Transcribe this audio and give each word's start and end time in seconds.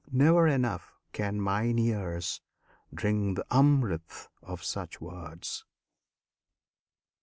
Never 0.11 0.47
enough 0.47 0.95
Can 1.13 1.39
mine 1.39 1.77
ears 1.77 2.41
drink 2.91 3.35
the 3.37 3.45
Amrit[FN#18] 3.51 4.27
of 4.41 4.63
such 4.63 4.99
words! 4.99 5.63